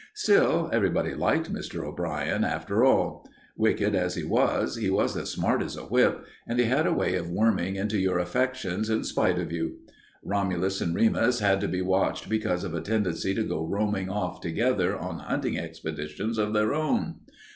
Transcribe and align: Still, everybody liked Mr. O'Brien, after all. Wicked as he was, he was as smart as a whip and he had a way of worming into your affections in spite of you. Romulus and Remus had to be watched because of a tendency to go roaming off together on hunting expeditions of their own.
Still, 0.15 0.67
everybody 0.73 1.13
liked 1.13 1.53
Mr. 1.53 1.85
O'Brien, 1.85 2.43
after 2.43 2.83
all. 2.83 3.23
Wicked 3.55 3.93
as 3.93 4.15
he 4.15 4.23
was, 4.23 4.75
he 4.77 4.89
was 4.89 5.15
as 5.15 5.29
smart 5.29 5.61
as 5.61 5.77
a 5.77 5.83
whip 5.83 6.25
and 6.47 6.57
he 6.57 6.65
had 6.65 6.87
a 6.87 6.91
way 6.91 7.13
of 7.13 7.29
worming 7.29 7.75
into 7.75 7.99
your 7.99 8.17
affections 8.17 8.89
in 8.89 9.03
spite 9.03 9.37
of 9.37 9.51
you. 9.51 9.77
Romulus 10.23 10.81
and 10.81 10.95
Remus 10.95 11.37
had 11.37 11.61
to 11.61 11.67
be 11.67 11.83
watched 11.83 12.29
because 12.29 12.63
of 12.63 12.73
a 12.73 12.81
tendency 12.81 13.35
to 13.35 13.43
go 13.43 13.63
roaming 13.63 14.09
off 14.09 14.41
together 14.41 14.97
on 14.97 15.19
hunting 15.19 15.55
expeditions 15.59 16.39
of 16.39 16.53
their 16.53 16.73
own. 16.73 17.17